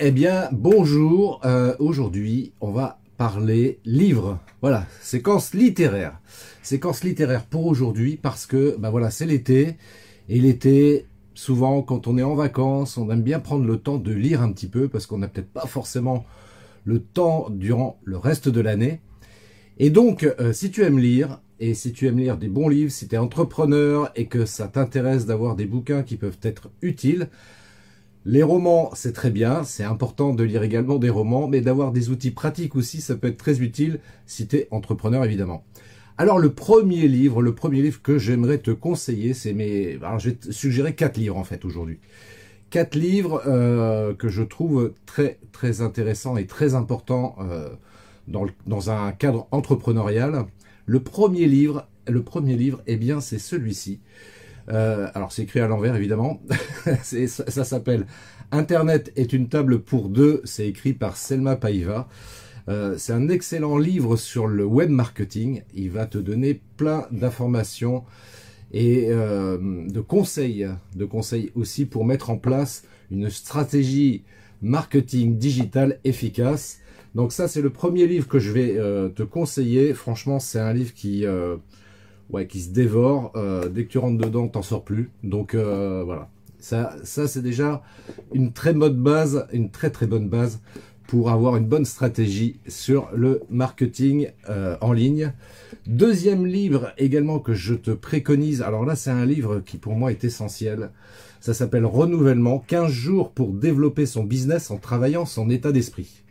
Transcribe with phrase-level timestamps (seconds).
[0.00, 1.40] Eh bien, bonjour.
[1.44, 4.38] Euh, aujourd'hui, on va parler livre.
[4.60, 6.20] Voilà, séquence littéraire.
[6.62, 9.74] Séquence littéraire pour aujourd'hui parce que, ben voilà, c'est l'été.
[10.28, 14.12] Et l'été, souvent, quand on est en vacances, on aime bien prendre le temps de
[14.12, 16.24] lire un petit peu parce qu'on n'a peut-être pas forcément
[16.84, 19.00] le temps durant le reste de l'année.
[19.80, 22.92] Et donc, euh, si tu aimes lire, et si tu aimes lire des bons livres,
[22.92, 27.30] si tu es entrepreneur et que ça t'intéresse d'avoir des bouquins qui peuvent être utiles,
[28.24, 32.10] les romans, c'est très bien, c'est important de lire également des romans, mais d'avoir des
[32.10, 35.64] outils pratiques aussi, ça peut être très utile si tu es entrepreneur évidemment.
[36.18, 39.98] Alors le premier livre, le premier livre que j'aimerais te conseiller, c'est mes...
[40.02, 42.00] Alors je vais te suggérer quatre livres en fait aujourd'hui.
[42.70, 47.68] Quatre livres euh, que je trouve très très intéressants et très importants euh,
[48.26, 50.44] dans, dans un cadre entrepreneurial.
[50.86, 54.00] Le premier livre, le premier livre, eh bien c'est celui-ci.
[54.70, 56.42] Euh, alors c'est écrit à l'envers évidemment.
[57.02, 58.06] ça, s'appelle
[58.52, 60.40] Internet est une table pour deux.
[60.44, 62.08] C'est écrit par Selma Paiva.
[62.68, 65.62] Euh, c'est un excellent livre sur le web marketing.
[65.74, 68.04] Il va te donner plein d'informations
[68.72, 69.56] et euh,
[69.88, 74.24] de conseils, de conseils aussi pour mettre en place une stratégie
[74.60, 76.80] marketing digital efficace.
[77.14, 78.74] Donc ça, c'est le premier livre que je vais
[79.14, 79.94] te conseiller.
[79.94, 81.24] Franchement, c'est un livre qui
[82.30, 83.32] ouais, qui se dévore.
[83.36, 85.10] Euh, dès que tu rentres dedans, t'en sors plus.
[85.22, 86.28] Donc euh, voilà.
[86.60, 87.82] Ça, ça c'est déjà
[88.32, 90.60] une très bonne base, une très très bonne base
[91.06, 95.32] pour avoir une bonne stratégie sur le marketing euh, en ligne.
[95.86, 100.10] Deuxième livre également que je te préconise, alors là c'est un livre qui pour moi
[100.10, 100.90] est essentiel,
[101.40, 106.24] ça s'appelle Renouvellement, 15 jours pour développer son business en travaillant son état d'esprit.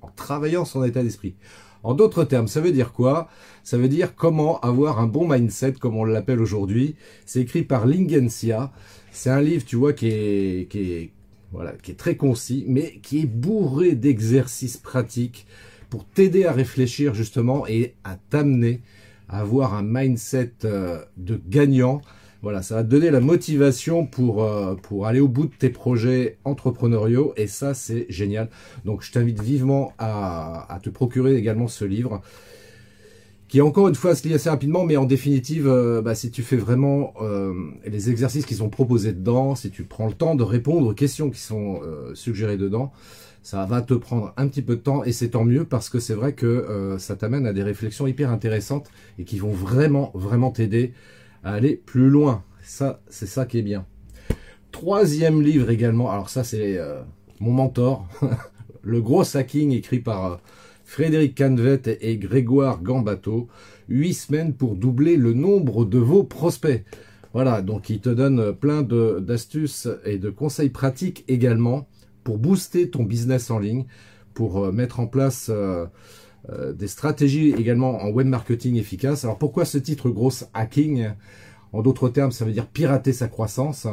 [0.00, 1.36] En travaillant son état d'esprit.
[1.82, 3.28] En d'autres termes, ça veut dire quoi?
[3.64, 6.96] Ça veut dire comment avoir un bon mindset, comme on l'appelle aujourd'hui.
[7.26, 8.72] C'est écrit par Lingensia.
[9.12, 13.94] C'est un livre, tu vois, qui est, qui est, très concis, mais qui est bourré
[13.94, 15.46] d'exercices pratiques
[15.88, 18.82] pour t'aider à réfléchir justement et à t'amener
[19.28, 22.02] à avoir un mindset euh, de gagnant
[22.42, 25.68] voilà, ça va te donner la motivation pour, euh, pour aller au bout de tes
[25.68, 28.48] projets entrepreneuriaux et ça, c'est génial.
[28.86, 32.22] Donc, je t'invite vivement à, te procurer également ce livre
[33.48, 36.42] qui encore une fois se lit assez rapidement, mais en définitive, euh, bah, si tu
[36.42, 37.52] fais vraiment euh,
[37.84, 41.30] les exercices qui sont proposés dedans, si tu prends le temps de répondre aux questions
[41.30, 41.80] qui sont
[42.14, 42.92] suggérées dedans,
[43.42, 45.98] ça va te prendre un petit peu de temps et c'est tant mieux parce que
[45.98, 50.52] c'est vrai que ça t'amène à des réflexions hyper intéressantes et qui vont vraiment, vraiment
[50.52, 50.92] t'aider
[51.44, 52.44] aller plus loin.
[52.62, 53.86] Ça, c'est ça qui est bien.
[54.72, 57.02] Troisième livre également, alors ça c'est euh,
[57.40, 58.06] mon mentor,
[58.82, 60.36] Le Gros Hacking écrit par euh,
[60.84, 63.48] Frédéric Canvet et Grégoire Gambato.
[63.88, 66.84] Huit semaines pour doubler le nombre de vos prospects.
[67.32, 71.88] Voilà, donc il te donne plein d'astuces et de conseils pratiques également
[72.24, 73.84] pour booster ton business en ligne,
[74.34, 75.50] pour euh, mettre en place
[76.48, 79.24] euh, des stratégies également en web marketing efficace.
[79.24, 81.10] Alors pourquoi ce titre grosse hacking?
[81.72, 83.86] En d'autres termes, ça veut dire pirater sa croissance.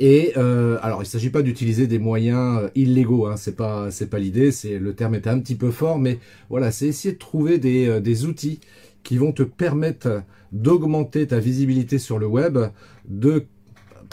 [0.00, 3.90] Et euh, alors, il ne s'agit pas d'utiliser des moyens euh, illégaux, hein, c'est pas
[3.90, 4.50] c'est pas l'idée.
[4.50, 6.18] C'est le terme est un petit peu fort, mais
[6.48, 8.60] voilà, c'est essayer de trouver des, des outils
[9.02, 12.58] qui vont te permettre d'augmenter ta visibilité sur le web,
[13.08, 13.46] de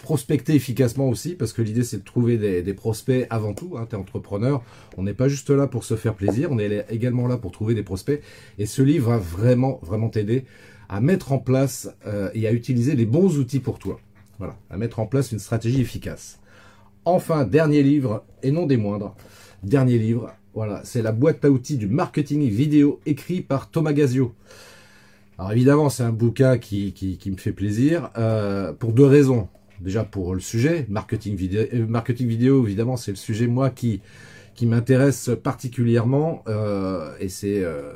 [0.02, 3.76] prospecter efficacement aussi, parce que l'idée c'est de trouver des, prospects avant tout.
[3.78, 4.64] Hein, tu es entrepreneur,
[4.98, 7.74] on n'est pas juste là pour se faire plaisir, on est également là pour trouver
[7.74, 8.22] des prospects.
[8.58, 10.46] Et ce livre va vraiment, vraiment t'aider
[10.90, 14.00] à mettre en place euh, et à utiliser les bons outils pour toi.
[14.40, 16.40] Voilà, à mettre en place une stratégie efficace.
[17.06, 19.16] Enfin, dernier livre, et non des moindres,
[19.64, 24.34] dernier livre, voilà, c'est la boîte à outils du marketing vidéo écrit par Thomas Gazio.
[25.38, 26.94] Alors évidemment, c'est un bouquin qui,
[27.26, 29.48] me fait plaisir, euh, pour deux raisons
[29.82, 34.02] déjà pour le sujet, marketing vidéo, euh, marketing vidéo évidemment, c'est le sujet moi qui
[34.54, 37.94] qui m'intéresse particulièrement euh, et c'est euh,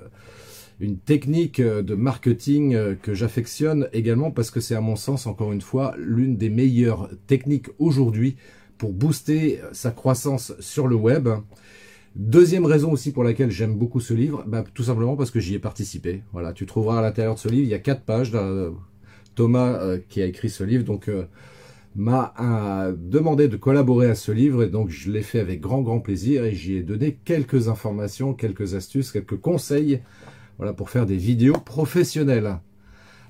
[0.80, 5.62] une technique de marketing que j'affectionne également parce que c'est à mon sens encore une
[5.62, 8.36] fois l'une des meilleures techniques aujourd'hui
[8.78, 11.30] pour booster sa croissance sur le web.
[12.16, 15.56] Deuxième raison aussi pour laquelle j'aime beaucoup ce livre, bah, tout simplement parce que j'y
[15.56, 16.24] ai participé.
[16.32, 18.32] Voilà, tu trouveras à l'intérieur de ce livre, il y a quatre pages.
[19.36, 21.10] Thomas qui a écrit ce livre, donc
[21.95, 25.81] m'a euh, demandé de collaborer à ce livre et donc je l'ai fait avec grand
[25.81, 30.01] grand plaisir et j'y ai donné quelques informations, quelques astuces, quelques conseils
[30.57, 32.59] voilà, pour faire des vidéos professionnelles.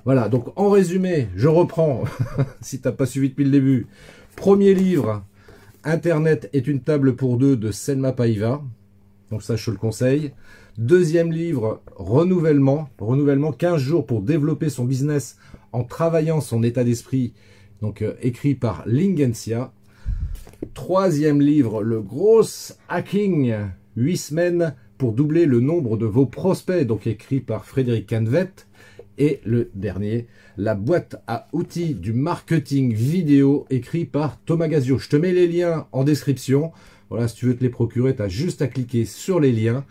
[0.03, 2.03] Voilà, donc en résumé, je reprends,
[2.61, 3.87] si t'as pas suivi depuis le début.
[4.35, 5.23] Premier livre,
[5.83, 8.61] Internet est une table pour deux de Selma Paiva.
[9.31, 10.31] Donc ça, je te le conseille.
[10.77, 12.89] Deuxième livre, Renouvellement.
[12.99, 15.37] Renouvellement, 15 jours pour développer son business
[15.71, 17.33] en travaillant son état d'esprit.
[17.85, 19.71] Donc euh, écrit par Lingensia.
[20.73, 22.41] Troisième livre, Le gros
[22.89, 23.53] hacking.
[23.95, 26.87] 8 semaines pour doubler le nombre de vos prospects.
[26.87, 28.49] Donc écrit par Frédéric Canvet.
[29.19, 30.25] Et le dernier,
[30.57, 34.97] la boîte à outils du marketing vidéo écrit par Thomas Gazio.
[34.97, 36.71] Je te mets les liens en description.
[37.11, 39.85] Voilà, si tu veux te les procurer, tu as juste à cliquer sur les liens.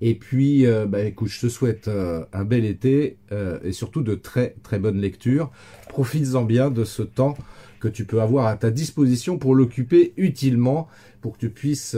[0.00, 4.02] Et puis, euh, bah, écoute, je te souhaite euh, un bel été euh, et surtout
[4.02, 5.50] de très très bonnes lectures.
[5.88, 7.36] Profites-en bien de ce temps
[7.80, 10.88] que tu peux avoir à ta disposition pour l'occuper utilement,
[11.20, 11.96] pour que tu puisses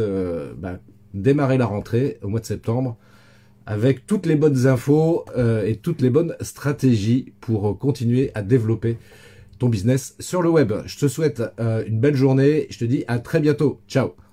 [0.59, 0.79] bah,
[1.13, 2.97] démarrer la rentrée au mois de septembre
[3.67, 8.97] avec toutes les bonnes infos et toutes les bonnes stratégies pour continuer à développer
[9.59, 10.73] ton business sur le web.
[10.87, 12.69] Je te souhaite une belle journée.
[12.71, 13.81] Je te dis à très bientôt.
[13.89, 14.13] Ciao